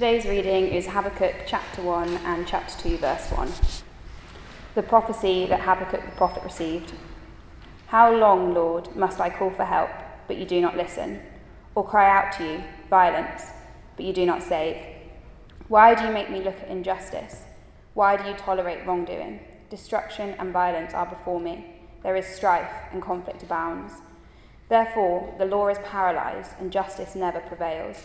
Today's 0.00 0.24
reading 0.24 0.68
is 0.68 0.86
Habakkuk 0.86 1.42
chapter 1.46 1.82
1 1.82 2.08
and 2.24 2.46
chapter 2.46 2.88
2, 2.88 2.96
verse 2.96 3.28
1. 3.32 3.52
The 4.74 4.82
prophecy 4.82 5.44
that 5.44 5.60
Habakkuk 5.60 6.02
the 6.02 6.16
prophet 6.16 6.42
received. 6.42 6.94
How 7.88 8.10
long, 8.10 8.54
Lord, 8.54 8.96
must 8.96 9.20
I 9.20 9.28
call 9.28 9.50
for 9.50 9.66
help, 9.66 9.90
but 10.26 10.38
you 10.38 10.46
do 10.46 10.58
not 10.62 10.74
listen, 10.74 11.20
or 11.74 11.86
cry 11.86 12.08
out 12.08 12.32
to 12.38 12.44
you, 12.44 12.64
violence, 12.88 13.42
but 13.96 14.06
you 14.06 14.14
do 14.14 14.24
not 14.24 14.42
save? 14.42 14.82
Why 15.68 15.94
do 15.94 16.06
you 16.06 16.14
make 16.14 16.30
me 16.30 16.40
look 16.40 16.58
at 16.62 16.68
injustice? 16.68 17.42
Why 17.92 18.16
do 18.16 18.26
you 18.26 18.34
tolerate 18.36 18.86
wrongdoing? 18.86 19.40
Destruction 19.68 20.34
and 20.38 20.50
violence 20.50 20.94
are 20.94 21.04
before 21.04 21.40
me. 21.40 21.74
There 22.02 22.16
is 22.16 22.24
strife 22.24 22.72
and 22.90 23.02
conflict 23.02 23.42
abounds. 23.42 23.92
Therefore, 24.70 25.34
the 25.36 25.44
law 25.44 25.68
is 25.68 25.76
paralyzed 25.84 26.52
and 26.58 26.72
justice 26.72 27.14
never 27.14 27.40
prevails. 27.40 28.02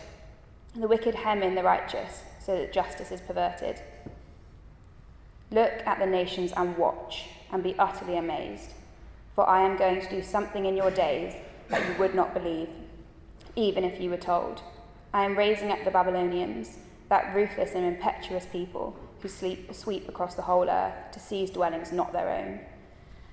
The 0.77 0.89
wicked 0.89 1.15
hem 1.15 1.41
in 1.41 1.55
the 1.55 1.63
righteous, 1.63 2.23
so 2.39 2.57
that 2.57 2.73
justice 2.73 3.09
is 3.09 3.21
perverted. 3.21 3.81
Look 5.49 5.71
at 5.85 5.99
the 5.99 6.05
nations 6.05 6.51
and 6.57 6.77
watch, 6.77 7.29
and 7.49 7.63
be 7.63 7.79
utterly 7.79 8.17
amazed. 8.17 8.71
For 9.35 9.47
I 9.47 9.65
am 9.65 9.77
going 9.77 10.01
to 10.01 10.09
do 10.09 10.21
something 10.21 10.65
in 10.65 10.75
your 10.75 10.91
days 10.91 11.33
that 11.69 11.87
you 11.87 11.97
would 11.97 12.13
not 12.13 12.33
believe, 12.33 12.69
even 13.55 13.85
if 13.85 14.01
you 14.01 14.09
were 14.09 14.17
told. 14.17 14.61
I 15.13 15.23
am 15.23 15.37
raising 15.37 15.71
up 15.71 15.83
the 15.85 15.91
Babylonians, 15.91 16.77
that 17.07 17.33
ruthless 17.33 17.71
and 17.73 17.85
impetuous 17.85 18.45
people 18.45 18.97
who 19.21 19.29
sleep, 19.29 19.73
sweep 19.73 20.09
across 20.09 20.35
the 20.35 20.41
whole 20.41 20.69
earth 20.69 20.93
to 21.13 21.19
seize 21.19 21.51
dwellings 21.51 21.93
not 21.93 22.11
their 22.11 22.29
own. 22.29 22.59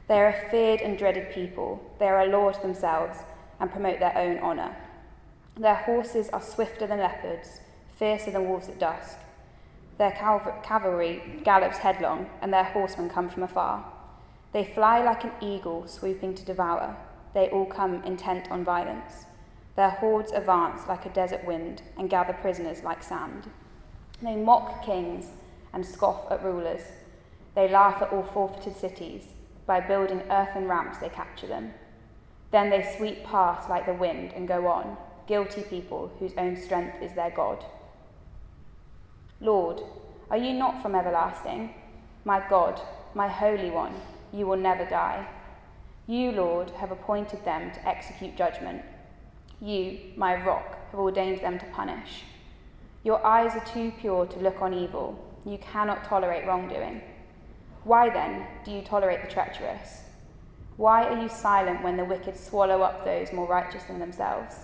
They 0.07 0.21
are 0.21 0.29
a 0.29 0.51
feared 0.51 0.81
and 0.81 0.97
dreaded 0.97 1.33
people. 1.33 1.83
They 1.99 2.07
are 2.07 2.21
a 2.21 2.27
law 2.27 2.53
to 2.53 2.61
themselves 2.61 3.19
and 3.59 3.71
promote 3.71 3.99
their 3.99 4.17
own 4.17 4.39
honour. 4.39 4.77
Their 5.57 5.75
horses 5.75 6.31
are 6.31 6.41
swifter 6.41 6.87
than 6.87 6.99
leopards, 6.99 7.61
fiercer 7.97 8.31
than 8.31 8.49
wolves 8.49 8.69
at 8.69 8.79
dusk. 8.79 9.19
Their 9.99 10.13
cavalry 10.63 11.41
gallops 11.45 11.79
headlong, 11.79 12.31
and 12.41 12.53
their 12.53 12.65
horsemen 12.65 13.11
come 13.11 13.29
from 13.29 13.43
afar. 13.43 13.85
They 14.53 14.65
fly 14.65 15.03
like 15.03 15.25
an 15.25 15.33
eagle 15.41 15.87
swooping 15.87 16.35
to 16.37 16.45
devour. 16.45 16.97
They 17.35 17.49
all 17.51 17.67
come 17.67 18.03
intent 18.05 18.51
on 18.51 18.65
violence. 18.65 19.27
Their 19.77 19.91
hordes 19.91 20.33
advance 20.33 20.87
like 20.89 21.07
a 21.07 21.11
desert 21.11 21.47
wind 21.47 21.83
and 21.99 22.11
gather 22.11 22.33
prisoners 22.33 22.83
like 22.83 23.03
sand. 23.03 23.49
They 24.21 24.37
mock 24.37 24.85
kings 24.85 25.31
and 25.73 25.85
scoff 25.85 26.31
at 26.31 26.45
rulers. 26.45 26.83
They 27.55 27.69
laugh 27.69 28.03
at 28.03 28.13
all 28.13 28.23
forfeited 28.23 28.77
cities. 28.77 29.25
By 29.67 29.81
building 29.81 30.23
earthen 30.31 30.67
ramps, 30.67 30.99
they 30.99 31.09
capture 31.09 31.47
them. 31.47 31.73
Then 32.51 32.71
they 32.71 32.95
sweep 32.97 33.25
past 33.25 33.71
like 33.71 33.87
the 33.87 33.95
wind 33.95 34.33
and 34.35 34.49
go 34.49 34.67
on, 34.67 34.97
guilty 35.27 35.63
people 35.63 36.11
whose 36.19 36.33
own 36.37 36.57
strength 36.57 37.03
is 37.03 37.15
their 37.15 37.31
God. 37.31 37.65
Lord, 39.41 39.81
are 40.31 40.37
you 40.37 40.53
not 40.53 40.81
from 40.83 40.95
everlasting? 40.95 41.75
My 42.25 42.43
God, 42.49 42.81
my 43.15 43.29
Holy 43.29 43.71
One, 43.71 43.95
you 44.33 44.47
will 44.47 44.57
never 44.57 44.85
die. 44.85 45.27
You, 46.07 46.33
Lord, 46.33 46.71
have 46.73 46.91
appointed 46.91 47.45
them 47.45 47.73
to 47.73 47.89
execute 47.89 48.37
judgment. 48.37 48.83
You, 49.61 49.99
my 50.17 50.45
rock, 50.45 50.79
have 50.91 51.01
ordained 51.01 51.41
them 51.41 51.59
to 51.59 51.67
punish. 51.67 52.25
Your 53.05 53.25
eyes 53.25 53.55
are 53.55 53.65
too 53.65 53.93
pure 54.01 54.27
to 54.27 54.39
look 54.39 54.63
on 54.63 54.75
evil. 54.75 55.19
You 55.45 55.59
cannot 55.59 56.05
tolerate 56.05 56.47
wrongdoing. 56.47 57.03
Why 57.85 58.11
then 58.11 58.47
do 58.65 58.71
you 58.71 58.83
tolerate 58.83 59.23
the 59.23 59.31
treacherous? 59.33 60.03
Why 60.77 61.05
are 61.05 61.21
you 61.21 61.29
silent 61.29 61.83
when 61.83 61.97
the 61.97 62.05
wicked 62.05 62.37
swallow 62.37 62.83
up 62.83 63.05
those 63.05 63.33
more 63.33 63.49
righteous 63.49 63.85
than 63.85 63.99
themselves? 63.99 64.55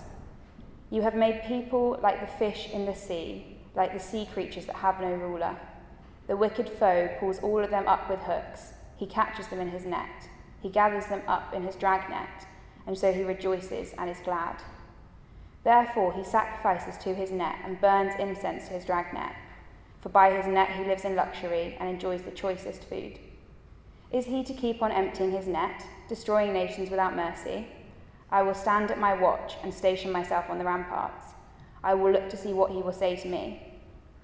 You 0.89 1.03
have 1.03 1.15
made 1.15 1.43
people 1.45 1.99
like 2.01 2.19
the 2.19 2.37
fish 2.37 2.69
in 2.71 2.85
the 2.85 2.95
sea, 2.95 3.57
like 3.75 3.93
the 3.93 3.99
sea 3.99 4.27
creatures 4.33 4.65
that 4.65 4.77
have 4.77 4.99
no 4.99 5.13
ruler. 5.13 5.55
The 6.27 6.37
wicked 6.37 6.67
foe 6.67 7.09
pulls 7.19 7.39
all 7.39 7.63
of 7.63 7.69
them 7.69 7.87
up 7.87 8.09
with 8.09 8.19
hooks. 8.21 8.73
He 8.97 9.05
catches 9.05 9.47
them 9.47 9.59
in 9.59 9.69
his 9.69 9.85
net. 9.85 10.29
He 10.61 10.69
gathers 10.69 11.05
them 11.05 11.21
up 11.27 11.53
in 11.53 11.63
his 11.63 11.75
dragnet, 11.75 12.47
and 12.87 12.97
so 12.97 13.13
he 13.13 13.23
rejoices 13.23 13.93
and 13.97 14.09
is 14.09 14.19
glad. 14.19 14.61
Therefore 15.63 16.13
he 16.13 16.23
sacrifices 16.23 16.97
to 17.03 17.13
his 17.13 17.31
net 17.31 17.57
and 17.63 17.79
burns 17.79 18.13
incense 18.19 18.67
to 18.67 18.73
his 18.73 18.85
dragnet. 18.85 19.35
For 20.01 20.09
by 20.09 20.31
his 20.31 20.47
net 20.47 20.71
he 20.71 20.85
lives 20.85 21.05
in 21.05 21.15
luxury 21.15 21.77
and 21.79 21.89
enjoys 21.89 22.23
the 22.23 22.31
choicest 22.31 22.83
food. 22.85 23.19
Is 24.11 24.25
he 24.25 24.43
to 24.43 24.53
keep 24.53 24.81
on 24.81 24.91
emptying 24.91 25.31
his 25.31 25.47
net, 25.47 25.85
destroying 26.07 26.51
nations 26.51 26.89
without 26.89 27.15
mercy? 27.15 27.67
I 28.31 28.43
will 28.43 28.53
stand 28.53 28.91
at 28.91 28.99
my 28.99 29.13
watch 29.19 29.55
and 29.63 29.73
station 29.73 30.11
myself 30.11 30.49
on 30.49 30.59
the 30.59 30.65
ramparts. 30.65 31.33
I 31.83 31.95
will 31.95 32.11
look 32.11 32.29
to 32.29 32.37
see 32.37 32.53
what 32.53 32.71
he 32.71 32.77
will 32.77 32.93
say 32.93 33.15
to 33.15 33.27
me 33.27 33.61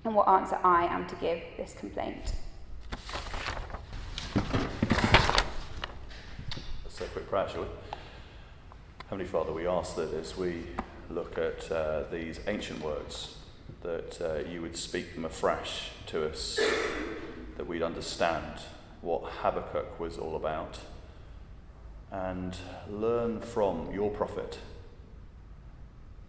and 0.03 0.13
what 0.13 0.27
answer 0.27 0.59
I 0.63 0.85
am 0.85 1.07
to 1.07 1.15
give 1.15 1.41
this 1.57 1.73
complaint. 1.73 2.33
Let's 6.83 7.01
a 7.01 7.05
quick 7.05 7.27
prayer, 7.27 7.49
shall 7.49 7.61
we? 7.61 7.67
Heavenly 9.09 9.25
Father, 9.25 9.51
we 9.51 9.65
ask 9.65 9.95
that 9.95 10.13
as 10.13 10.37
we 10.37 10.63
look 11.09 11.37
at 11.37 11.71
uh, 11.71 12.03
these 12.11 12.39
ancient 12.47 12.81
words, 12.81 13.37
that 13.81 14.21
uh, 14.21 14.49
you 14.49 14.61
would 14.61 14.77
speak 14.77 15.15
them 15.15 15.25
afresh 15.25 15.89
to 16.07 16.29
us, 16.29 16.59
that 17.57 17.65
we'd 17.65 17.81
understand 17.81 18.61
what 19.01 19.23
Habakkuk 19.41 19.99
was 19.99 20.17
all 20.17 20.35
about 20.35 20.79
and 22.11 22.55
learn 22.89 23.41
from 23.41 23.91
your 23.91 24.09
prophet 24.09 24.57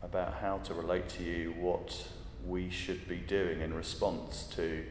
about 0.03 0.34
how 0.34 0.59
to 0.59 0.75
relate 0.75 1.09
to 1.09 1.22
you 1.22 1.53
what 1.59 2.09
we 2.47 2.70
should 2.70 3.09
be 3.09 3.16
doing 3.16 3.60
in 3.60 3.75
response 3.75 4.44
to 4.54 4.84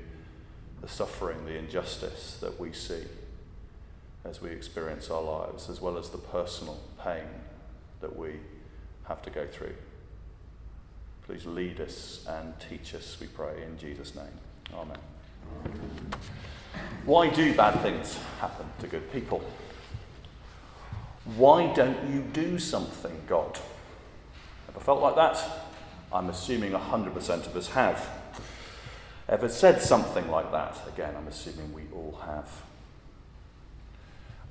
the 0.81 0.88
suffering, 0.88 1.45
the 1.45 1.57
injustice 1.57 2.38
that 2.41 2.59
we 2.59 2.72
see 2.74 3.03
as 4.25 4.41
we 4.41 4.50
experience 4.50 5.09
our 5.09 5.22
lives, 5.22 5.69
as 5.69 5.79
well 5.79 5.97
as 5.97 6.09
the 6.09 6.18
personal 6.18 6.79
pain 7.03 7.28
that 8.01 8.18
we 8.18 8.31
have 9.07 9.22
to 9.22 9.29
go 9.29 9.45
through. 9.47 9.75
Please 11.25 11.45
lead 11.45 11.79
us 11.79 12.25
and 12.28 12.53
teach 12.69 12.94
us, 12.94 13.18
we 13.19 13.28
pray, 13.28 13.63
in 13.63 13.78
Jesus' 13.78 14.16
name. 14.16 14.25
Amen. 14.74 14.97
Why 17.06 17.29
do 17.29 17.53
bad 17.56 17.81
things 17.81 18.18
happen 18.40 18.66
to 18.79 18.88
good 18.88 19.12
people? 19.12 19.44
Why 21.25 21.74
don't 21.74 22.08
you 22.12 22.22
do 22.22 22.59
something, 22.59 23.24
God? 23.28 23.59
Ever 24.69 24.80
felt 24.80 25.02
like 25.02 25.16
that? 25.16 25.44
I'm 26.13 26.30
assuming 26.30 26.72
100% 26.72 27.47
of 27.47 27.56
us 27.56 27.69
have. 27.69 28.08
Ever 29.28 29.50
said 29.50 29.81
something 29.81 30.30
like 30.30 30.52
that? 30.52 30.78
Again, 30.88 31.16
I'm 31.18 31.28
assuming 31.28 31.74
we 31.74 31.84
all 31.91 32.19
have. 32.25 32.47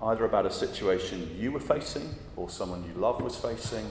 Either 0.03 0.25
about 0.25 0.47
a 0.47 0.51
situation 0.51 1.37
you 1.39 1.53
were 1.53 1.61
facing, 1.61 2.17
or 2.35 2.51
someone 2.51 2.85
you 2.85 3.01
love 3.01 3.23
was 3.23 3.37
facing, 3.37 3.89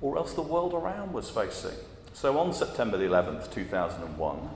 or 0.00 0.16
else 0.16 0.32
the 0.32 0.42
world 0.42 0.74
around 0.74 1.12
was 1.12 1.28
facing. 1.28 1.76
So 2.12 2.38
on 2.38 2.52
September 2.52 2.96
the 2.96 3.04
11th, 3.04 3.52
2001, 3.52 4.48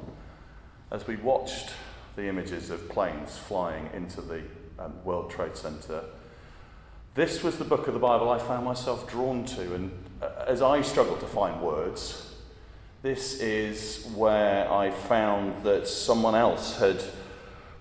as 0.92 1.06
we 1.06 1.16
watched 1.16 1.70
the 2.14 2.28
images 2.28 2.70
of 2.70 2.88
planes 2.88 3.36
flying 3.36 3.90
into 3.92 4.20
the 4.20 4.42
um, 4.78 5.04
World 5.04 5.30
Trade 5.30 5.56
Center 5.56 6.04
this 7.14 7.42
was 7.42 7.58
the 7.58 7.64
book 7.64 7.88
of 7.88 7.94
the 7.94 8.00
Bible 8.00 8.28
I 8.28 8.38
found 8.38 8.64
myself 8.64 9.10
drawn 9.10 9.44
to, 9.46 9.74
and 9.74 9.90
uh, 10.22 10.44
as 10.46 10.62
I 10.62 10.82
struggled 10.82 11.20
to 11.20 11.26
find 11.26 11.60
words, 11.60 12.34
this 13.02 13.40
is 13.40 14.06
where 14.14 14.70
I 14.70 14.90
found 14.90 15.64
that 15.64 15.88
someone 15.88 16.34
else 16.34 16.78
had 16.78 17.02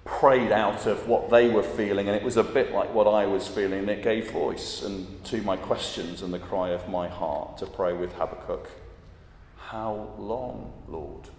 prayed 0.06 0.52
out 0.52 0.88
of 0.88 1.08
what 1.08 1.30
they 1.30 1.50
were 1.50 1.64
feeling, 1.64 2.08
and 2.08 2.16
it 2.16 2.24
was 2.24 2.38
a 2.38 2.44
bit 2.44 2.72
like 2.72 2.92
what 2.94 3.08
I 3.08 3.26
was 3.28 3.48
feeling, 3.48 3.80
and 3.80 3.90
it 3.90 4.02
gave 4.02 4.32
voice 4.32 4.82
and 4.82 5.24
to 5.26 5.42
my 5.42 5.58
questions 5.58 6.24
and 6.24 6.34
the 6.34 6.40
cry 6.40 6.70
of 6.70 6.90
my 6.90 7.08
heart 7.08 7.60
to 7.60 7.68
pray 7.68 7.94
with 7.94 8.14
Habakkuk. 8.14 8.68
How 9.58 10.10
long, 10.18 10.74
Lord? 10.88 11.30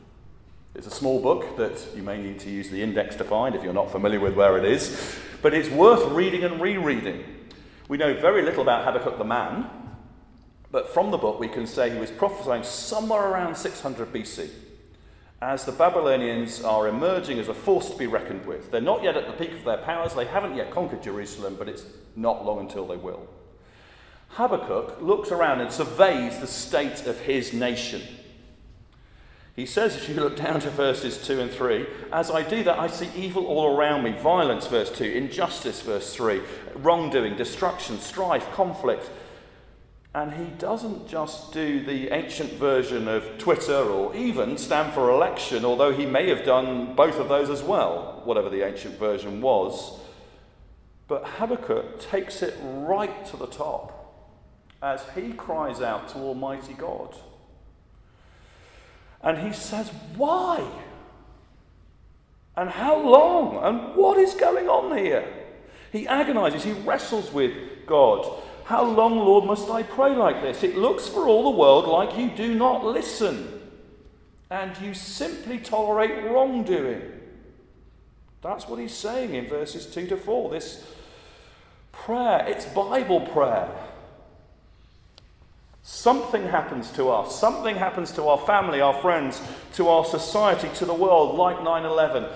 It's 0.77 0.87
a 0.87 0.91
small 0.91 1.21
book 1.21 1.57
that 1.57 1.85
you 1.97 2.03
may 2.05 2.23
need 2.23 2.39
to 2.41 2.51
use 2.51 2.71
the 2.71 2.81
index 2.81 3.17
to 3.17 3.25
find 3.25 3.57
if 3.57 3.65
you're 3.65 3.73
not 3.73 3.91
familiar 3.91 4.21
with 4.21 4.35
where 4.35 4.57
it 4.57 4.65
is, 4.65 5.19
but 5.43 5.53
it's 5.53 5.69
worth 5.69 6.09
reading 6.13 6.45
and 6.45 6.61
rereading. 6.61 7.25
We 7.91 7.97
know 7.97 8.15
very 8.15 8.43
little 8.43 8.63
about 8.63 8.85
Habakkuk 8.85 9.19
the 9.19 9.25
man, 9.25 9.69
but 10.71 10.95
from 10.95 11.11
the 11.11 11.19
book 11.19 11.41
we 11.41 11.49
can 11.49 11.67
say 11.67 11.91
he 11.91 11.99
was 11.99 12.13
prophesying 12.13 12.63
somewhere 12.63 13.21
around 13.21 13.57
600 13.57 14.13
BC 14.13 14.49
as 15.43 15.65
the 15.65 15.73
Babylonians 15.73 16.63
are 16.63 16.87
emerging 16.87 17.41
as 17.41 17.49
a 17.49 17.55
force 17.55 17.91
to 17.91 17.99
be 17.99 18.07
reckoned 18.07 18.47
with. 18.47 18.71
They're 18.71 18.81
not 18.81 19.03
yet 19.03 19.17
at 19.17 19.27
the 19.27 19.33
peak 19.33 19.59
of 19.59 19.65
their 19.65 19.79
powers, 19.79 20.15
they 20.15 20.25
haven't 20.25 20.55
yet 20.55 20.71
conquered 20.71 21.03
Jerusalem, 21.03 21.57
but 21.59 21.69
it's 21.69 21.83
not 22.15 22.45
long 22.45 22.61
until 22.61 22.87
they 22.87 22.95
will. 22.95 23.27
Habakkuk 24.29 25.01
looks 25.01 25.33
around 25.33 25.61
and 25.61 25.73
surveys 25.73 26.39
the 26.39 26.47
state 26.47 27.09
of 27.09 27.19
his 27.19 27.53
nation. 27.53 28.03
He 29.61 29.67
says, 29.67 29.95
if 29.95 30.09
you 30.09 30.15
look 30.15 30.37
down 30.39 30.59
to 30.61 30.71
verses 30.71 31.19
2 31.19 31.39
and 31.39 31.51
3, 31.51 31.87
as 32.15 32.31
I 32.31 32.43
do 32.43 32.65
that, 32.65 32.79
I 32.79 32.87
see 32.87 33.11
evil 33.15 33.45
all 33.45 33.77
around 33.77 34.03
me 34.03 34.13
violence, 34.13 34.67
verse 34.67 34.91
2, 34.91 35.05
injustice, 35.05 35.83
verse 35.83 36.15
3, 36.15 36.41
wrongdoing, 36.77 37.37
destruction, 37.37 37.99
strife, 37.99 38.51
conflict. 38.53 39.11
And 40.15 40.33
he 40.33 40.47
doesn't 40.57 41.09
just 41.09 41.53
do 41.53 41.85
the 41.85 42.09
ancient 42.09 42.55
version 42.55 43.07
of 43.07 43.37
Twitter 43.37 43.75
or 43.75 44.17
even 44.17 44.57
stand 44.57 44.95
for 44.95 45.11
election, 45.11 45.67
although 45.67 45.93
he 45.93 46.07
may 46.07 46.31
have 46.31 46.43
done 46.43 46.95
both 46.95 47.19
of 47.19 47.29
those 47.29 47.51
as 47.51 47.63
well, 47.63 48.23
whatever 48.25 48.49
the 48.49 48.67
ancient 48.67 48.99
version 48.99 49.43
was. 49.43 50.01
But 51.07 51.27
Habakkuk 51.27 52.01
takes 52.01 52.41
it 52.41 52.57
right 52.63 53.27
to 53.27 53.37
the 53.37 53.47
top 53.47 54.15
as 54.83 55.05
he 55.15 55.35
cries 55.35 55.83
out 55.83 56.09
to 56.09 56.17
Almighty 56.17 56.73
God. 56.73 57.15
And 59.23 59.39
he 59.39 59.53
says, 59.53 59.91
Why? 60.17 60.67
And 62.57 62.71
how 62.71 62.99
long? 62.99 63.57
And 63.63 63.97
what 63.97 64.19
is 64.19 64.35
going 64.35 64.69
on 64.69 64.97
here? 64.97 65.27
He 65.93 66.07
agonizes, 66.07 66.65
he 66.65 66.73
wrestles 66.73 67.33
with 67.33 67.53
God. 67.87 68.43
How 68.65 68.85
long, 68.85 69.19
Lord, 69.19 69.47
must 69.47 69.69
I 69.69 69.83
pray 69.83 70.15
like 70.15 70.43
this? 70.43 70.63
It 70.63 70.77
looks 70.77 71.09
for 71.09 71.27
all 71.27 71.51
the 71.51 71.59
world 71.59 71.87
like 71.87 72.17
you 72.17 72.31
do 72.31 72.55
not 72.55 72.85
listen 72.85 73.61
and 74.51 74.77
you 74.79 74.95
simply 74.95 75.59
tolerate 75.59 76.25
wrongdoing. 76.31 77.03
That's 78.43 78.69
what 78.69 78.79
he's 78.79 78.95
saying 78.95 79.35
in 79.35 79.49
verses 79.49 79.87
2 79.87 80.07
to 80.09 80.17
4. 80.17 80.51
This 80.51 80.85
prayer, 81.93 82.45
it's 82.47 82.65
Bible 82.67 83.21
prayer. 83.21 83.69
Something 85.83 86.47
happens 86.47 86.91
to 86.93 87.09
us. 87.09 87.39
Something 87.39 87.77
happens 87.77 88.13
to 88.13 88.25
our 88.25 88.39
family, 88.39 88.81
our 88.81 89.01
friends, 89.01 89.41
to 89.75 89.89
our 89.89 90.05
society, 90.05 90.69
to 90.75 90.85
the 90.85 90.95
world, 90.95 91.37
like 91.37 91.63
9 91.63 91.85
11. 91.85 92.27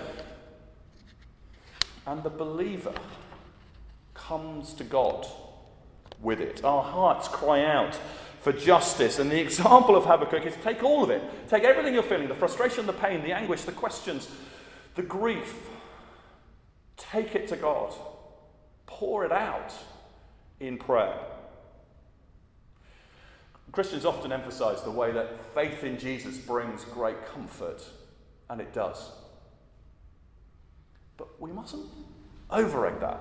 And 2.06 2.22
the 2.22 2.30
believer 2.30 2.94
comes 4.14 4.72
to 4.74 4.84
God 4.84 5.26
with 6.20 6.40
it. 6.40 6.64
Our 6.64 6.82
hearts 6.82 7.28
cry 7.28 7.64
out 7.64 7.98
for 8.40 8.52
justice. 8.52 9.18
And 9.18 9.30
the 9.30 9.40
example 9.48 9.96
of 9.96 10.04
Habakkuk 10.04 10.46
is 10.46 10.54
take 10.62 10.82
all 10.82 11.04
of 11.04 11.10
it. 11.10 11.22
Take 11.48 11.64
everything 11.64 11.94
you're 11.94 12.02
feeling 12.02 12.28
the 12.28 12.34
frustration, 12.34 12.86
the 12.86 12.92
pain, 12.92 13.22
the 13.22 13.32
anguish, 13.32 13.62
the 13.62 13.72
questions, 13.72 14.28
the 14.94 15.02
grief. 15.02 15.68
Take 16.96 17.34
it 17.34 17.48
to 17.48 17.56
God. 17.56 17.92
Pour 18.86 19.24
it 19.24 19.32
out 19.32 19.74
in 20.60 20.78
prayer. 20.78 21.18
Christians 23.74 24.04
often 24.04 24.30
emphasize 24.30 24.82
the 24.82 24.90
way 24.90 25.10
that 25.10 25.52
faith 25.52 25.82
in 25.82 25.98
Jesus 25.98 26.38
brings 26.38 26.84
great 26.84 27.26
comfort, 27.26 27.82
and 28.48 28.60
it 28.60 28.72
does. 28.72 29.10
But 31.16 31.40
we 31.40 31.50
mustn't 31.50 31.86
overrate 32.50 33.00
that. 33.00 33.20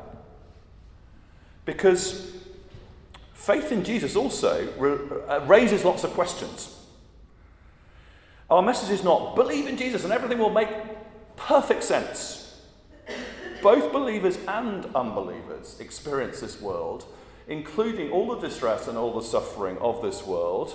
Because 1.65 2.35
faith 3.33 3.71
in 3.71 3.83
Jesus 3.83 4.15
also 4.15 4.67
uh, 5.27 5.43
raises 5.47 5.83
lots 5.83 6.03
of 6.03 6.11
questions. 6.11 6.79
Our 8.49 8.61
message 8.61 8.91
is 8.91 9.03
not 9.03 9.35
believe 9.35 9.67
in 9.67 9.77
Jesus 9.77 10.03
and 10.03 10.13
everything 10.13 10.37
will 10.37 10.51
make 10.51 10.69
perfect 11.35 11.83
sense. 11.83 12.61
Both 13.63 13.91
believers 13.91 14.37
and 14.47 14.85
unbelievers 14.93 15.79
experience 15.79 16.41
this 16.41 16.61
world 16.61 17.05
including 17.47 18.11
all 18.11 18.35
the 18.35 18.47
distress 18.47 18.87
and 18.87 18.97
all 18.97 19.13
the 19.13 19.25
suffering 19.25 19.77
of 19.79 20.01
this 20.01 20.25
world. 20.25 20.73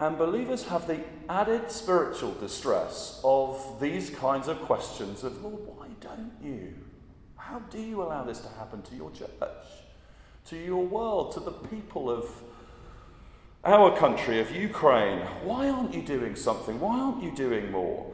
And 0.00 0.16
believers 0.16 0.64
have 0.68 0.86
the 0.86 1.00
added 1.28 1.70
spiritual 1.70 2.32
distress 2.32 3.20
of 3.22 3.78
these 3.80 4.10
kinds 4.10 4.48
of 4.48 4.62
questions 4.62 5.22
of, 5.24 5.42
Lord, 5.42 5.60
why 5.66 5.88
don't 6.00 6.32
you? 6.42 6.74
How 7.36 7.58
do 7.58 7.80
you 7.80 8.02
allow 8.02 8.24
this 8.24 8.38
to 8.40 8.48
happen 8.48 8.80
to 8.82 8.94
your 8.94 9.10
church, 9.10 9.28
to 10.46 10.56
your 10.56 10.84
world, 10.84 11.32
to 11.32 11.40
the 11.40 11.50
people 11.50 12.10
of 12.10 12.26
our 13.64 13.94
country, 13.96 14.40
of 14.40 14.54
Ukraine? 14.54 15.18
Why 15.44 15.68
aren't 15.68 15.92
you 15.92 16.02
doing 16.02 16.34
something? 16.34 16.80
Why 16.80 16.98
aren't 16.98 17.22
you 17.22 17.32
doing 17.34 17.70
more? 17.70 18.10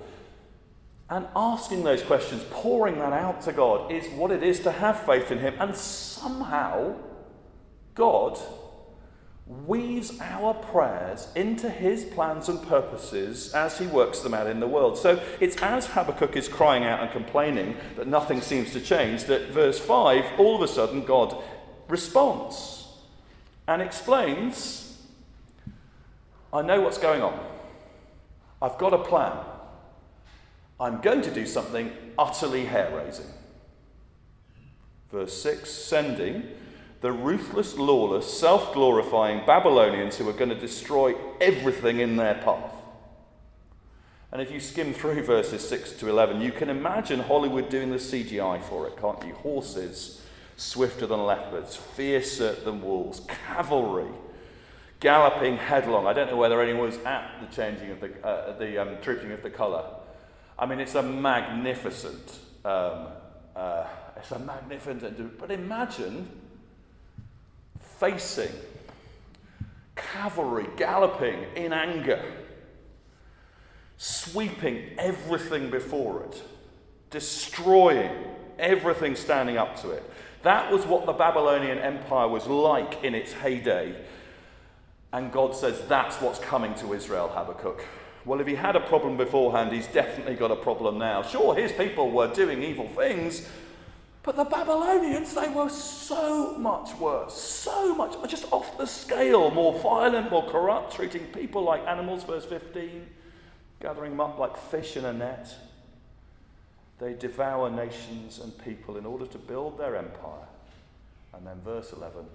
And 1.09 1.29
asking 1.37 1.85
those 1.85 2.03
questions, 2.03 2.45
pouring 2.51 2.99
that 2.99 3.13
out 3.13 3.43
to 3.43 3.53
God, 3.53 3.93
is 3.93 4.09
what 4.11 4.33
it 4.33 4.43
is 4.43 4.59
to 4.61 4.73
have 4.73 5.07
faith 5.07 5.31
in 5.31 5.39
Him. 5.39 5.55
And 5.61 5.77
somehow, 5.77 6.97
God 7.97 8.39
weaves 9.47 10.21
our 10.21 10.55
prayers 10.55 11.29
into 11.37 11.71
his 11.71 12.05
plans 12.05 12.49
and 12.49 12.61
purposes 12.67 13.53
as 13.55 13.79
he 13.79 13.87
works 13.87 14.21
them 14.21 14.35
out 14.35 14.47
in 14.47 14.61
the 14.61 14.67
world. 14.67 14.99
So 14.99 15.23
it's 15.41 15.57
as 15.63 15.87
Habakkuk 15.87 16.37
is 16.37 16.49
crying 16.49 16.85
out 16.85 17.01
and 17.01 17.11
complaining 17.11 17.77
that 17.97 18.07
nothing 18.07 18.41
seems 18.41 18.73
to 18.73 18.81
change 18.81 19.25
that 19.25 19.49
verse 19.49 19.79
5, 19.79 20.39
all 20.39 20.57
of 20.57 20.63
a 20.63 20.69
sudden, 20.69 21.05
God 21.05 21.37
responds 21.89 22.89
and 23.69 23.81
explains 23.81 24.83
I 26.53 26.63
know 26.63 26.81
what's 26.81 26.99
going 26.99 27.23
on. 27.23 27.39
I've 28.63 28.79
got 28.79 28.95
a 28.95 28.99
plan. 28.99 29.37
I'm 30.81 31.01
going 31.01 31.23
to 31.23 31.31
do 31.31 31.47
something 31.47 31.93
utterly 32.19 32.65
hair 32.65 32.97
raising. 32.97 33.27
Verse 35.11 35.41
6 35.43 35.71
sending 35.71 36.45
the 37.07 37.13
ruthless, 37.13 37.77
lawless, 37.77 38.27
self 38.27 38.75
glorifying 38.75 39.47
Babylonians 39.47 40.17
who 40.17 40.29
are 40.29 40.33
going 40.33 40.49
to 40.49 40.59
destroy 40.59 41.15
everything 41.41 42.01
in 42.01 42.17
their 42.17 42.35
path. 42.35 42.75
And 44.33 44.43
if 44.43 44.51
you 44.51 44.59
skim 44.59 44.93
through 44.93 45.23
verses 45.35 45.69
6 45.69 45.93
to 45.93 46.09
11, 46.09 46.41
you 46.41 46.51
can 46.51 46.69
imagine 46.69 47.21
Hollywood 47.21 47.69
doing 47.69 47.93
the 47.93 47.99
CGI 47.99 48.61
for 48.61 48.89
it, 48.89 48.97
can't 48.97 49.25
you? 49.25 49.35
Horses 49.35 50.21
swifter 50.57 51.07
than 51.07 51.23
leopards, 51.25 51.77
fiercer 51.77 52.55
than 52.55 52.83
wolves, 52.83 53.21
cavalry 53.47 54.11
galloping 54.99 55.59
headlong. 55.59 56.09
I 56.09 56.13
don't 56.13 56.29
know 56.29 56.37
whether 56.37 56.61
anyone 56.61 56.87
was 56.87 56.99
at 57.05 57.39
the 57.41 57.55
changing 57.55 57.93
of 57.93 58.01
the, 58.01 58.27
uh, 58.27 58.59
the 58.59 58.83
um, 58.83 58.89
of 58.89 59.43
the 59.45 59.51
colour. 59.51 59.85
I 60.59 60.67
mean, 60.67 60.81
it's 60.81 60.97
a 60.97 61.03
magnificent, 61.05 62.37
um, 62.65 63.07
uh, 63.55 63.87
it's 64.17 64.33
a 64.33 64.41
magnificent, 64.41 65.39
but 65.39 65.53
imagine 65.53 66.29
facing, 67.99 68.53
cavalry 69.95 70.67
galloping 70.77 71.47
in 71.55 71.73
anger, 71.73 72.23
sweeping 73.97 74.91
everything 74.99 75.71
before 75.71 76.23
it, 76.25 76.43
destroying 77.11 78.11
everything 78.59 79.17
standing 79.17 79.57
up 79.57 79.81
to 79.81 79.91
it. 79.91 80.03
That 80.43 80.71
was 80.71 80.87
what 80.87 81.07
the 81.07 81.13
Babylonian 81.13 81.79
Empire 81.79 82.29
was 82.29 82.47
like 82.47 83.03
in 83.03 83.15
its 83.15 83.33
heyday. 83.33 83.97
And 85.13 85.33
God 85.33 85.57
says 85.57 85.83
that's 85.89 86.21
what's 86.21 86.39
coming 86.39 86.75
to 86.77 86.93
Israel, 86.93 87.29
Habakkuk. 87.29 87.85
Well, 88.25 88.41
if 88.41 88.47
he 88.47 88.57
had 88.57 88.77
a 88.77 88.81
problem 88.81 89.17
beforehand, 89.17 89.73
he's 89.73 89.87
definitely 89.87 90.35
got 90.35 90.51
a 90.51 90.57
problem 90.57 90.99
now. 90.99 91.23
Sure, 91.23 91.55
his 91.55 91.73
people 91.73 92.11
were 92.11 92.33
doing 92.33 92.63
evil 92.63 92.89
things, 92.89 93.49
but 94.27 94.35
the 94.35 94.45
Babylonians, 94.45 95.35
they 95.35 95.49
were 95.49 95.69
so 95.69 96.59
much 96.59 96.93
worse, 96.97 97.33
so 97.33 97.95
much, 97.95 98.17
just 98.29 98.53
off 98.53 98.77
the 98.77 98.85
scale, 98.85 99.53
more 99.53 99.79
violent, 99.79 100.33
more 100.33 100.45
corrupt, 100.51 100.93
treating 100.93 101.25
people 101.27 101.63
like 101.63 101.87
animals, 101.87 102.25
verse 102.25 102.45
15, 102.45 103.07
gathering 103.81 104.11
them 104.11 104.21
up 104.21 104.37
like 104.37 104.57
fish 104.57 104.97
in 104.97 105.05
a 105.05 105.13
net. 105.13 105.55
They 106.99 107.13
devour 107.13 107.71
nations 107.71 108.41
and 108.41 108.53
people 108.65 108.97
in 108.97 109.07
order 109.07 109.27
to 109.27 109.39
build 109.39 109.79
their 109.79 109.95
empire. 109.95 110.49
And 111.33 111.47
then, 111.47 111.61
verse 111.65 111.93
11, 111.93 112.27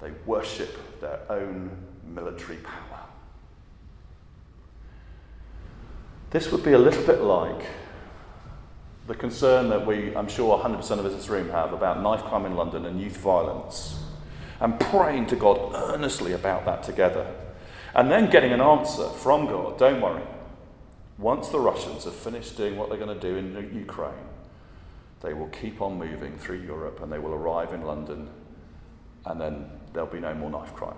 they 0.00 0.12
worship 0.24 1.00
their 1.00 1.20
own 1.28 1.70
military 2.06 2.58
power. 2.58 3.00
This 6.30 6.52
would 6.52 6.62
be 6.62 6.74
a 6.74 6.78
little 6.78 7.04
bit 7.04 7.22
like 7.22 7.66
the 9.08 9.14
concern 9.14 9.70
that 9.70 9.86
we, 9.86 10.14
I'm 10.14 10.28
sure 10.28 10.56
100% 10.58 10.74
of 10.76 11.06
us 11.06 11.12
in 11.12 11.16
this 11.16 11.28
room 11.30 11.48
have 11.48 11.72
about 11.72 12.02
knife 12.02 12.22
crime 12.24 12.44
in 12.44 12.54
London 12.54 12.84
and 12.84 13.00
youth 13.00 13.16
violence, 13.16 13.98
and 14.60 14.78
praying 14.78 15.26
to 15.28 15.36
God 15.36 15.72
earnestly 15.74 16.34
about 16.34 16.66
that 16.66 16.82
together, 16.82 17.26
and 17.94 18.10
then 18.10 18.30
getting 18.30 18.52
an 18.52 18.60
answer 18.60 19.08
from 19.08 19.46
God 19.46 19.78
don't 19.78 20.02
worry. 20.02 20.22
Once 21.16 21.48
the 21.48 21.58
Russians 21.58 22.04
have 22.04 22.14
finished 22.14 22.56
doing 22.58 22.76
what 22.76 22.90
they're 22.90 22.98
going 22.98 23.18
to 23.18 23.28
do 23.28 23.36
in 23.36 23.74
Ukraine, 23.74 24.12
they 25.22 25.32
will 25.32 25.48
keep 25.48 25.80
on 25.80 25.98
moving 25.98 26.36
through 26.38 26.60
Europe 26.60 27.02
and 27.02 27.10
they 27.10 27.18
will 27.18 27.32
arrive 27.32 27.72
in 27.72 27.82
London, 27.82 28.28
and 29.24 29.40
then 29.40 29.70
there'll 29.94 30.08
be 30.08 30.20
no 30.20 30.34
more 30.34 30.50
knife 30.50 30.74
crime. 30.74 30.94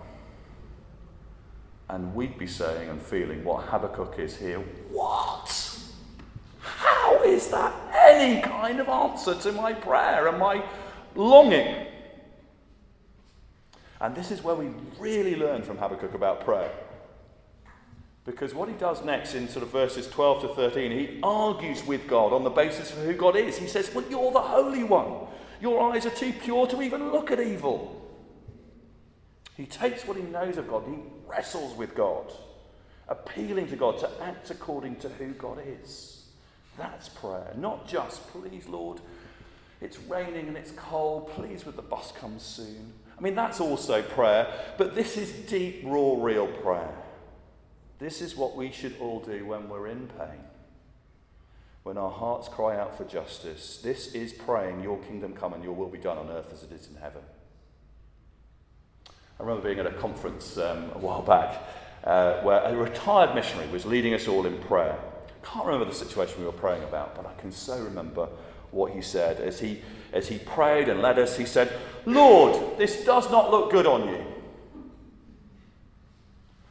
And 1.88 2.12
we'd 2.14 2.38
be 2.38 2.46
saying 2.48 2.90
and 2.90 3.00
feeling 3.00 3.44
what 3.44 3.66
Habakkuk 3.66 4.18
is 4.18 4.36
here. 4.36 4.58
What? 4.90 5.78
How 6.60 7.22
is 7.22 7.48
that 7.48 7.89
any 8.00 8.40
kind 8.40 8.80
of 8.80 8.88
answer 8.88 9.35
to 9.35 9.52
my 9.52 9.73
prayer 9.73 10.28
and 10.28 10.38
my 10.38 10.64
longing? 11.14 11.87
And 14.00 14.14
this 14.14 14.30
is 14.30 14.42
where 14.42 14.54
we 14.54 14.71
really 14.99 15.37
learn 15.37 15.62
from 15.62 15.76
Habakkuk 15.76 16.14
about 16.14 16.45
prayer. 16.45 16.73
Because 18.25 18.54
what 18.54 18.69
he 18.69 18.75
does 18.75 19.04
next 19.04 19.35
in 19.35 19.49
sort 19.49 19.62
of 19.62 19.71
verses 19.71 20.07
12 20.09 20.42
to 20.42 20.49
13, 20.49 20.90
he 20.90 21.21
argues 21.23 21.85
with 21.87 22.07
God 22.07 22.33
on 22.33 22.45
the 22.45 22.50
basis 22.50 22.92
of 22.92 22.99
who 22.99 23.14
God 23.14 23.37
is. 23.37 23.59
He 23.59 23.66
says, 23.66 23.92
Well, 23.95 24.04
you're 24.11 24.33
the 24.33 24.40
Holy 24.40 24.85
One. 24.85 25.26
Your 25.61 25.92
eyes 25.92 26.07
are 26.07 26.11
too 26.11 26.33
pure 26.33 26.66
to 26.69 26.80
even 26.80 27.12
look 27.12 27.30
at 27.30 27.40
evil. 27.40 27.97
He 29.57 29.66
takes 29.66 30.07
what 30.07 30.16
he 30.16 30.23
knows 30.23 30.57
of 30.57 30.69
God, 30.69 30.85
he 30.87 30.97
wrestles 31.26 31.76
with 31.76 31.95
God, 31.95 32.33
appealing 33.09 33.69
to 33.69 33.76
God 33.76 33.99
to 33.99 34.11
act 34.23 34.50
according 34.50 34.97
to 34.97 35.09
who 35.11 35.33
God 35.33 35.62
is. 35.66 36.19
That's 36.80 37.10
prayer. 37.10 37.52
Not 37.58 37.87
just, 37.87 38.26
please, 38.32 38.66
Lord, 38.66 39.02
it's 39.82 39.99
raining 39.99 40.49
and 40.49 40.56
it's 40.56 40.70
cold, 40.70 41.30
please, 41.32 41.66
would 41.66 41.76
the 41.76 41.82
bus 41.82 42.10
come 42.18 42.38
soon. 42.38 42.94
I 43.18 43.20
mean, 43.20 43.34
that's 43.34 43.60
also 43.60 44.00
prayer, 44.00 44.46
but 44.78 44.94
this 44.94 45.18
is 45.18 45.30
deep, 45.30 45.82
raw, 45.84 46.14
real 46.18 46.46
prayer. 46.46 46.94
This 47.99 48.22
is 48.22 48.34
what 48.34 48.56
we 48.56 48.72
should 48.72 48.96
all 48.99 49.20
do 49.20 49.44
when 49.44 49.68
we're 49.68 49.88
in 49.88 50.08
pain, 50.18 50.40
when 51.82 51.99
our 51.99 52.10
hearts 52.10 52.49
cry 52.49 52.78
out 52.78 52.96
for 52.96 53.04
justice. 53.04 53.78
This 53.82 54.14
is 54.14 54.32
praying, 54.32 54.82
Your 54.82 54.96
kingdom 55.00 55.34
come 55.34 55.52
and 55.52 55.62
your 55.62 55.75
will 55.75 55.90
be 55.90 55.99
done 55.99 56.16
on 56.16 56.30
earth 56.30 56.50
as 56.50 56.62
it 56.62 56.72
is 56.72 56.88
in 56.88 56.94
heaven. 56.94 57.20
I 59.38 59.42
remember 59.42 59.68
being 59.68 59.80
at 59.80 59.87
a 59.87 59.99
conference 59.99 60.56
um, 60.56 60.92
a 60.94 60.99
while 60.99 61.20
back 61.20 61.62
uh, 62.04 62.40
where 62.40 62.62
a 62.62 62.75
retired 62.75 63.34
missionary 63.34 63.68
was 63.68 63.84
leading 63.84 64.14
us 64.14 64.26
all 64.26 64.46
in 64.46 64.56
prayer. 64.60 64.99
Can't 65.42 65.66
remember 65.66 65.87
the 65.87 65.94
situation 65.94 66.40
we 66.40 66.47
were 66.47 66.52
praying 66.52 66.82
about, 66.82 67.16
but 67.16 67.26
I 67.26 67.32
can 67.40 67.50
so 67.50 67.78
remember 67.82 68.28
what 68.70 68.92
he 68.92 69.00
said. 69.00 69.40
As 69.40 69.59
he, 69.61 69.82
as 70.12 70.28
he 70.28 70.38
prayed 70.38 70.88
and 70.88 71.00
led 71.00 71.18
us, 71.18 71.37
he 71.37 71.47
said, 71.47 71.73
Lord, 72.06 72.78
this 72.78 73.04
does 73.04 73.30
not 73.30 73.50
look 73.50 73.70
good 73.70 73.87
on 73.87 74.09
you. 74.09 74.25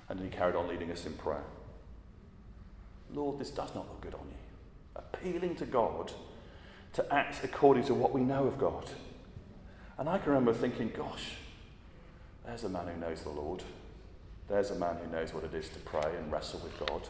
And 0.08 0.20
then 0.20 0.30
he 0.30 0.36
carried 0.36 0.56
on 0.56 0.68
leading 0.68 0.92
us 0.92 1.06
in 1.06 1.14
prayer. 1.14 1.44
Lord, 3.14 3.40
this 3.40 3.50
does 3.50 3.74
not 3.76 3.88
look 3.88 4.02
good 4.02 4.14
on 4.14 4.28
you. 4.28 4.38
Appealing 4.96 5.56
to 5.56 5.66
God 5.66 6.12
to 6.94 7.14
act 7.14 7.44
according 7.44 7.84
to 7.86 7.94
what 7.94 8.14
we 8.14 8.22
know 8.22 8.46
of 8.46 8.58
God. 8.58 8.86
And 9.98 10.08
I 10.08 10.18
can 10.18 10.30
remember 10.30 10.54
thinking, 10.54 10.92
gosh, 10.96 11.34
there's 12.46 12.64
a 12.64 12.70
man 12.70 12.88
who 12.88 13.00
knows 13.00 13.22
the 13.22 13.30
Lord. 13.30 13.64
There's 14.48 14.72
a 14.72 14.76
man 14.76 14.98
who 14.98 15.12
knows 15.12 15.34
what 15.34 15.44
it 15.44 15.54
is 15.54 15.70
to 15.70 15.80
pray 15.80 16.16
and 16.18 16.32
wrestle 16.32 16.62
with 16.64 16.88
God. 16.88 17.08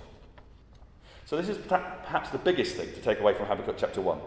So, 1.30 1.38
this 1.38 1.48
is 1.48 1.60
perhaps 1.60 2.32
the 2.32 2.40
biggest 2.40 2.76
thing 2.76 2.92
to 2.92 3.02
take 3.02 3.20
away 3.20 3.36
from 3.36 3.46
Habakkuk 3.46 3.76
chapter 3.78 4.02
1 4.02 4.20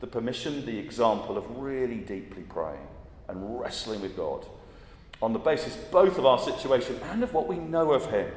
the 0.00 0.08
permission, 0.08 0.66
the 0.66 0.80
example 0.80 1.38
of 1.38 1.48
really 1.56 1.98
deeply 1.98 2.42
praying 2.42 2.88
and 3.28 3.60
wrestling 3.60 4.00
with 4.00 4.16
God 4.16 4.44
on 5.22 5.32
the 5.32 5.38
basis 5.38 5.76
both 5.76 6.18
of 6.18 6.26
our 6.26 6.40
situation 6.40 6.98
and 7.12 7.22
of 7.22 7.32
what 7.32 7.46
we 7.46 7.54
know 7.54 7.92
of 7.92 8.10
Him, 8.10 8.32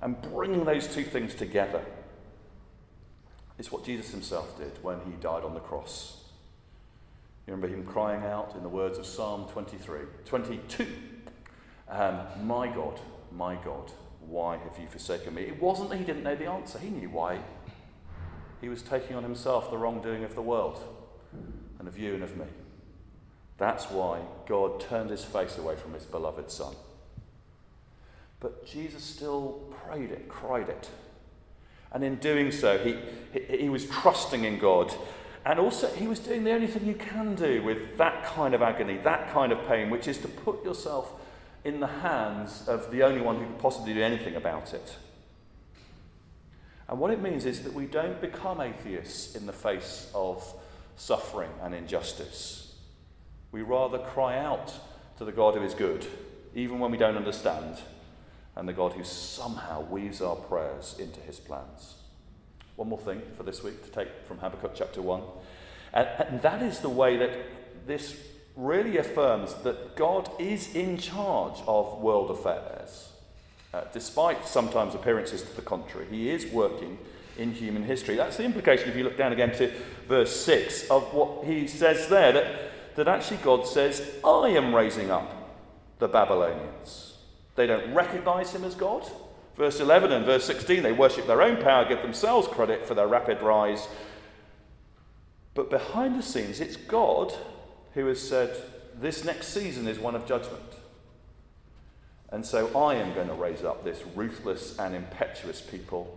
and 0.00 0.22
bringing 0.22 0.64
those 0.64 0.88
two 0.88 1.04
things 1.04 1.34
together. 1.34 1.84
It's 3.58 3.70
what 3.70 3.84
Jesus 3.84 4.10
Himself 4.10 4.56
did 4.56 4.82
when 4.82 5.00
He 5.00 5.12
died 5.20 5.44
on 5.44 5.52
the 5.52 5.60
cross. 5.60 6.24
You 7.46 7.52
remember 7.52 7.68
Him 7.76 7.84
crying 7.84 8.24
out 8.24 8.54
in 8.56 8.62
the 8.62 8.70
words 8.70 8.96
of 8.96 9.04
Psalm 9.04 9.50
23, 9.50 10.00
22, 10.24 10.86
um, 11.90 12.20
My 12.44 12.68
God, 12.68 12.98
my 13.30 13.56
God, 13.56 13.92
why 14.28 14.58
have 14.58 14.78
you 14.78 14.88
forsaken 14.88 15.34
me? 15.34 15.42
It 15.42 15.60
wasn't 15.60 15.90
that 15.90 15.96
He 15.96 16.04
didn't 16.04 16.22
know 16.22 16.36
the 16.36 16.46
answer, 16.46 16.78
He 16.78 16.90
knew 16.90 17.08
why. 17.08 17.40
He 18.60 18.68
was 18.68 18.82
taking 18.82 19.16
on 19.16 19.22
Himself 19.22 19.70
the 19.70 19.78
wrongdoing 19.78 20.24
of 20.24 20.34
the 20.34 20.42
world 20.42 20.82
and 21.78 21.88
of 21.88 21.98
you 21.98 22.14
and 22.14 22.22
of 22.22 22.36
me. 22.36 22.46
That's 23.58 23.90
why 23.90 24.20
God 24.46 24.80
turned 24.80 25.10
his 25.10 25.24
face 25.24 25.58
away 25.58 25.76
from 25.76 25.92
his 25.92 26.04
beloved 26.04 26.50
Son. 26.50 26.74
But 28.40 28.64
Jesus 28.64 29.02
still 29.02 29.74
prayed 29.84 30.12
it, 30.12 30.28
cried 30.28 30.68
it. 30.68 30.88
And 31.92 32.04
in 32.04 32.16
doing 32.16 32.52
so, 32.52 32.78
he, 32.78 32.96
he, 33.32 33.56
he, 33.58 33.68
was 33.68 33.86
trusting 33.86 34.44
in 34.44 34.58
God. 34.58 34.94
And 35.44 35.58
also, 35.58 35.88
he 35.94 36.06
was 36.06 36.20
doing 36.20 36.44
the 36.44 36.52
only 36.52 36.68
thing 36.68 36.86
you 36.86 36.94
can 36.94 37.34
do 37.34 37.62
with 37.62 37.96
that 37.96 38.24
kind 38.26 38.54
of 38.54 38.62
agony, 38.62 38.98
that 38.98 39.32
kind 39.32 39.50
of 39.50 39.66
pain, 39.66 39.90
which 39.90 40.06
is 40.06 40.18
to 40.18 40.28
put 40.28 40.64
yourself 40.64 41.12
in 41.64 41.80
the 41.80 41.86
hands 41.86 42.68
of 42.68 42.90
the 42.90 43.02
only 43.02 43.20
one 43.20 43.36
who 43.36 43.46
could 43.46 43.58
possibly 43.58 43.94
do 43.94 44.02
anything 44.02 44.36
about 44.36 44.72
it. 44.74 44.96
And 46.88 46.98
what 46.98 47.10
it 47.10 47.20
means 47.20 47.44
is 47.44 47.62
that 47.62 47.74
we 47.74 47.84
don't 47.84 48.20
become 48.20 48.60
atheists 48.60 49.34
in 49.36 49.46
the 49.46 49.52
face 49.52 50.10
of 50.14 50.54
suffering 50.96 51.50
and 51.62 51.74
injustice. 51.74 52.74
We 53.52 53.62
rather 53.62 53.98
cry 53.98 54.38
out 54.38 54.72
to 55.18 55.24
the 55.24 55.32
God 55.32 55.54
who 55.54 55.62
is 55.62 55.74
good, 55.74 56.06
even 56.54 56.78
when 56.78 56.90
we 56.90 56.96
don't 56.96 57.16
understand, 57.16 57.78
and 58.56 58.68
the 58.68 58.72
God 58.72 58.92
who 58.92 59.04
somehow 59.04 59.82
weaves 59.82 60.22
our 60.22 60.36
prayers 60.36 60.96
into 60.98 61.20
his 61.20 61.38
plans. 61.38 61.94
One 62.76 62.88
more 62.88 62.98
thing 62.98 63.22
for 63.36 63.42
this 63.42 63.62
week 63.62 63.84
to 63.84 63.90
take 63.90 64.08
from 64.26 64.38
Habakkuk 64.38 64.72
chapter 64.74 65.02
1. 65.02 65.22
And, 65.92 66.08
and 66.28 66.42
that 66.42 66.62
is 66.62 66.80
the 66.80 66.88
way 66.88 67.16
that 67.16 67.30
this 67.86 68.16
really 68.58 68.98
affirms 68.98 69.54
that 69.62 69.96
God 69.96 70.28
is 70.38 70.74
in 70.74 70.98
charge 70.98 71.60
of 71.66 72.00
world 72.00 72.30
affairs. 72.30 73.12
Uh, 73.72 73.84
despite 73.92 74.46
sometimes 74.46 74.94
appearances 74.94 75.42
to 75.42 75.56
the 75.56 75.62
contrary, 75.62 76.06
he 76.10 76.28
is 76.28 76.46
working 76.52 76.98
in 77.38 77.52
human 77.52 77.84
history. 77.84 78.16
That's 78.16 78.36
the 78.36 78.44
implication 78.44 78.90
if 78.90 78.96
you 78.96 79.04
look 79.04 79.16
down 79.16 79.32
again 79.32 79.56
to 79.58 79.72
verse 80.08 80.34
6 80.44 80.90
of 80.90 81.14
what 81.14 81.44
he 81.44 81.68
says 81.68 82.08
there 82.08 82.32
that 82.32 82.68
that 82.98 83.06
actually 83.06 83.36
God 83.36 83.64
says, 83.64 84.16
I 84.24 84.48
am 84.48 84.74
raising 84.74 85.08
up 85.08 85.32
the 86.00 86.08
Babylonians. 86.08 87.14
They 87.54 87.64
don't 87.64 87.94
recognize 87.94 88.52
him 88.52 88.64
as 88.64 88.74
God. 88.74 89.08
Verse 89.56 89.78
11 89.78 90.10
and 90.10 90.24
verse 90.26 90.44
16, 90.46 90.82
they 90.82 90.90
worship 90.90 91.28
their 91.28 91.40
own 91.40 91.62
power, 91.62 91.88
give 91.88 92.02
themselves 92.02 92.48
credit 92.48 92.84
for 92.84 92.94
their 92.94 93.06
rapid 93.06 93.40
rise. 93.40 93.86
But 95.54 95.70
behind 95.70 96.18
the 96.18 96.24
scenes, 96.24 96.60
it's 96.60 96.74
God 96.74 97.32
who 97.98 98.06
has 98.06 98.20
said, 98.20 98.56
This 99.00 99.24
next 99.24 99.48
season 99.48 99.88
is 99.88 99.98
one 99.98 100.14
of 100.14 100.24
judgment. 100.24 100.62
And 102.30 102.46
so 102.46 102.68
I 102.78 102.94
am 102.94 103.12
going 103.12 103.26
to 103.26 103.34
raise 103.34 103.64
up 103.64 103.82
this 103.82 104.04
ruthless 104.14 104.78
and 104.78 104.94
impetuous 104.94 105.60
people 105.60 106.16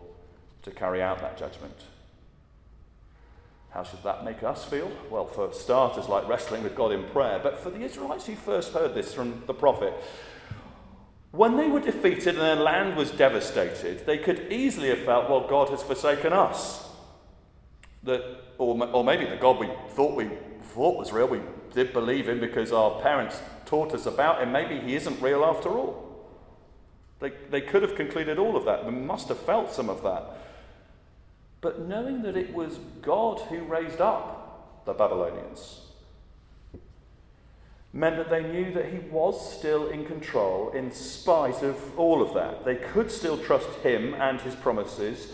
to 0.61 0.69
carry 0.69 1.01
out 1.01 1.21
that 1.21 1.39
judgment. 1.39 1.75
How 3.71 3.81
should 3.81 4.03
that 4.03 4.23
make 4.23 4.43
us 4.43 4.63
feel? 4.63 4.91
Well, 5.09 5.25
for 5.25 5.51
starters, 5.53 6.07
like 6.07 6.27
wrestling 6.27 6.61
with 6.61 6.75
God 6.75 6.91
in 6.91 7.05
prayer. 7.05 7.39
But 7.41 7.57
for 7.57 7.71
the 7.71 7.81
Israelites 7.81 8.27
who 8.27 8.35
first 8.35 8.73
heard 8.73 8.93
this 8.93 9.11
from 9.11 9.41
the 9.47 9.53
prophet, 9.53 9.93
when 11.31 11.57
they 11.57 11.67
were 11.67 11.79
defeated 11.79 12.35
and 12.35 12.41
their 12.41 12.57
land 12.57 12.95
was 12.95 13.09
devastated, 13.09 14.05
they 14.05 14.19
could 14.19 14.51
easily 14.51 14.89
have 14.89 14.99
felt, 14.99 15.31
well, 15.31 15.47
God 15.47 15.69
has 15.69 15.81
forsaken 15.81 16.31
us. 16.31 16.87
That, 18.03 18.21
or, 18.59 18.87
or 18.93 19.03
maybe 19.03 19.25
the 19.25 19.37
God 19.37 19.57
we 19.57 19.69
thought 19.95 20.15
we 20.15 20.29
thought 20.75 20.97
was 20.97 21.11
real, 21.11 21.27
we 21.27 21.39
did 21.73 21.93
believe 21.93 22.29
in 22.29 22.39
because 22.39 22.71
our 22.71 23.01
parents 23.01 23.41
taught 23.65 23.93
us 23.93 24.05
about 24.05 24.41
him, 24.41 24.51
maybe 24.51 24.79
he 24.79 24.95
isn't 24.95 25.21
real 25.21 25.43
after 25.43 25.69
all. 25.69 26.07
They, 27.19 27.31
they 27.49 27.61
could 27.61 27.83
have 27.83 27.95
concluded 27.95 28.39
all 28.39 28.57
of 28.57 28.65
that. 28.65 28.83
They 28.85 28.91
must 28.91 29.29
have 29.29 29.39
felt 29.39 29.71
some 29.71 29.89
of 29.89 30.03
that 30.03 30.23
but 31.61 31.87
knowing 31.87 32.23
that 32.23 32.35
it 32.35 32.53
was 32.53 32.79
God 33.01 33.39
who 33.41 33.59
raised 33.63 34.01
up 34.01 34.83
the 34.85 34.93
Babylonians 34.93 35.81
meant 37.93 38.17
that 38.17 38.29
they 38.29 38.41
knew 38.41 38.73
that 38.73 38.91
he 38.91 38.99
was 39.09 39.55
still 39.55 39.89
in 39.89 40.05
control 40.05 40.71
in 40.71 40.91
spite 40.91 41.61
of 41.61 41.99
all 41.99 42.21
of 42.21 42.33
that. 42.33 42.65
They 42.65 42.77
could 42.77 43.11
still 43.11 43.37
trust 43.37 43.69
him 43.83 44.15
and 44.15 44.41
his 44.41 44.55
promises 44.55 45.33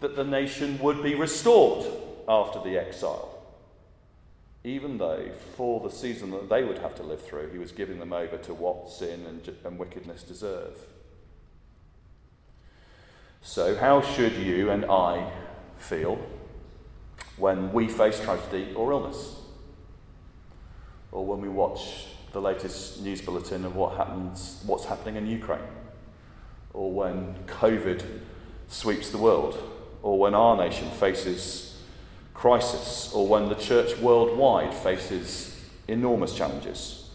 that 0.00 0.16
the 0.16 0.24
nation 0.24 0.78
would 0.80 1.02
be 1.02 1.14
restored 1.14 1.86
after 2.28 2.60
the 2.60 2.76
exile. 2.76 3.31
Even 4.64 4.98
though, 4.98 5.28
for 5.56 5.80
the 5.80 5.90
season 5.90 6.30
that 6.30 6.48
they 6.48 6.62
would 6.62 6.78
have 6.78 6.94
to 6.94 7.02
live 7.02 7.20
through, 7.20 7.50
he 7.50 7.58
was 7.58 7.72
giving 7.72 7.98
them 7.98 8.12
over 8.12 8.36
to 8.38 8.54
what 8.54 8.90
sin 8.90 9.26
and, 9.26 9.56
and 9.64 9.78
wickedness 9.78 10.22
deserve. 10.22 10.78
So, 13.40 13.74
how 13.74 14.02
should 14.02 14.34
you 14.34 14.70
and 14.70 14.84
I 14.84 15.32
feel 15.78 16.16
when 17.36 17.72
we 17.72 17.88
face 17.88 18.20
tragedy 18.20 18.72
or 18.76 18.92
illness, 18.92 19.34
or 21.10 21.26
when 21.26 21.40
we 21.40 21.48
watch 21.48 22.06
the 22.32 22.40
latest 22.40 23.02
news 23.02 23.20
bulletin 23.20 23.64
of 23.64 23.74
what 23.74 23.96
happens, 23.96 24.62
what's 24.64 24.84
happening 24.84 25.16
in 25.16 25.26
Ukraine, 25.26 25.60
or 26.72 26.92
when 26.92 27.34
COVID 27.46 28.04
sweeps 28.68 29.10
the 29.10 29.18
world, 29.18 29.60
or 30.02 30.20
when 30.20 30.34
our 30.34 30.56
nation 30.56 30.88
faces 30.92 31.71
crisis, 32.42 33.12
or 33.14 33.28
when 33.28 33.48
the 33.48 33.54
church 33.54 33.96
worldwide 33.98 34.74
faces 34.74 35.56
enormous 35.86 36.34
challenges. 36.34 37.08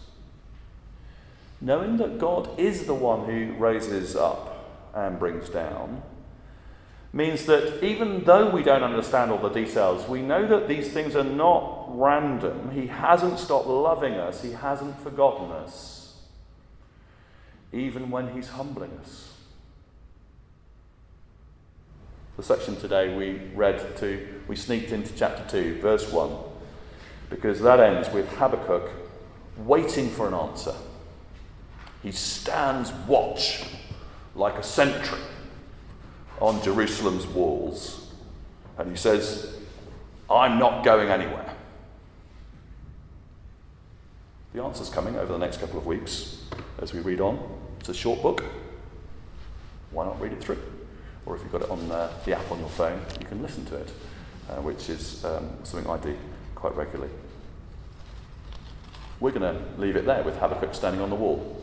Knowing 1.60 1.98
that 1.98 2.16
God 2.16 2.58
is 2.58 2.86
the 2.86 2.94
one 2.94 3.26
who 3.26 3.52
raises 3.58 4.16
up 4.16 4.90
and 4.94 5.18
brings 5.18 5.50
down 5.50 6.00
means 7.12 7.44
that 7.44 7.84
even 7.84 8.24
though 8.24 8.48
we 8.48 8.62
don't 8.62 8.82
understand 8.82 9.30
all 9.30 9.36
the 9.36 9.50
details, 9.50 10.08
we 10.08 10.22
know 10.22 10.46
that 10.46 10.66
these 10.66 10.90
things 10.94 11.14
are 11.14 11.24
not 11.24 11.84
random. 11.88 12.70
He 12.70 12.86
hasn't 12.86 13.38
stopped 13.38 13.66
loving 13.66 14.14
us, 14.14 14.40
He 14.42 14.52
hasn't 14.52 14.98
forgotten 15.02 15.50
us, 15.50 16.16
even 17.70 18.10
when 18.10 18.34
He's 18.34 18.48
humbling 18.48 18.98
us. 19.02 19.27
The 22.38 22.44
section 22.44 22.76
today 22.76 23.16
we 23.16 23.40
read 23.56 23.96
to, 23.96 24.40
we 24.46 24.54
sneaked 24.54 24.92
into 24.92 25.12
chapter 25.12 25.44
2, 25.50 25.80
verse 25.80 26.08
1, 26.12 26.30
because 27.30 27.60
that 27.62 27.80
ends 27.80 28.08
with 28.10 28.28
Habakkuk 28.34 28.88
waiting 29.56 30.08
for 30.08 30.28
an 30.28 30.34
answer. 30.34 30.74
He 32.00 32.12
stands 32.12 32.92
watch 33.08 33.64
like 34.36 34.54
a 34.54 34.62
sentry 34.62 35.18
on 36.40 36.62
Jerusalem's 36.62 37.26
walls. 37.26 38.12
And 38.78 38.88
he 38.88 38.96
says, 38.96 39.58
I'm 40.30 40.60
not 40.60 40.84
going 40.84 41.08
anywhere. 41.08 41.56
The 44.54 44.62
answer's 44.62 44.90
coming 44.90 45.16
over 45.16 45.32
the 45.32 45.40
next 45.40 45.58
couple 45.58 45.80
of 45.80 45.86
weeks 45.86 46.44
as 46.80 46.94
we 46.94 47.00
read 47.00 47.20
on. 47.20 47.40
It's 47.80 47.88
a 47.88 47.94
short 47.94 48.22
book. 48.22 48.44
Why 49.90 50.04
not 50.04 50.20
read 50.20 50.30
it 50.30 50.40
through? 50.40 50.77
Or 51.28 51.36
if 51.36 51.42
you've 51.42 51.52
got 51.52 51.60
it 51.60 51.70
on 51.70 51.90
uh, 51.92 52.10
the 52.24 52.36
app 52.36 52.50
on 52.50 52.58
your 52.58 52.70
phone, 52.70 53.00
you 53.20 53.26
can 53.26 53.42
listen 53.42 53.66
to 53.66 53.76
it, 53.76 53.92
uh, 54.48 54.62
which 54.62 54.88
is 54.88 55.22
um, 55.26 55.50
something 55.62 55.88
I 55.88 55.98
do 55.98 56.16
quite 56.54 56.74
regularly. 56.74 57.12
We're 59.20 59.32
going 59.32 59.42
to 59.42 59.62
leave 59.78 59.96
it 59.96 60.06
there 60.06 60.22
with 60.22 60.38
Habakkuk 60.38 60.74
standing 60.74 61.02
on 61.02 61.10
the 61.10 61.16
wall. 61.16 61.57